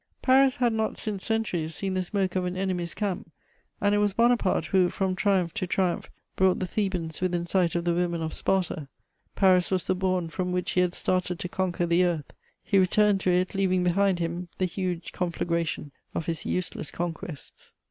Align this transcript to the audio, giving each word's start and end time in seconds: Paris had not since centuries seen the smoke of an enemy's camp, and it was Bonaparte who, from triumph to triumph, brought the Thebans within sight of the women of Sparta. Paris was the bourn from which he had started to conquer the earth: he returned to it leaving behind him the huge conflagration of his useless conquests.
Paris 0.23 0.55
had 0.55 0.73
not 0.73 0.97
since 0.97 1.23
centuries 1.23 1.75
seen 1.75 1.93
the 1.93 2.01
smoke 2.01 2.35
of 2.35 2.43
an 2.43 2.57
enemy's 2.57 2.95
camp, 2.95 3.29
and 3.79 3.93
it 3.93 3.99
was 3.99 4.13
Bonaparte 4.13 4.65
who, 4.65 4.89
from 4.89 5.15
triumph 5.15 5.53
to 5.53 5.67
triumph, 5.67 6.09
brought 6.35 6.57
the 6.57 6.65
Thebans 6.65 7.21
within 7.21 7.45
sight 7.45 7.75
of 7.75 7.85
the 7.85 7.93
women 7.93 8.23
of 8.23 8.33
Sparta. 8.33 8.87
Paris 9.35 9.69
was 9.69 9.85
the 9.85 9.93
bourn 9.93 10.27
from 10.27 10.51
which 10.51 10.71
he 10.71 10.81
had 10.81 10.95
started 10.95 11.37
to 11.37 11.47
conquer 11.47 11.85
the 11.85 12.03
earth: 12.03 12.33
he 12.63 12.79
returned 12.79 13.19
to 13.19 13.29
it 13.29 13.53
leaving 13.53 13.83
behind 13.83 14.17
him 14.17 14.47
the 14.57 14.65
huge 14.65 15.11
conflagration 15.11 15.91
of 16.15 16.25
his 16.25 16.47
useless 16.47 16.89
conquests. 16.89 17.73